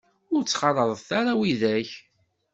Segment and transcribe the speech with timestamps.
[0.35, 1.89] Ur ttxalaḍet ara widak.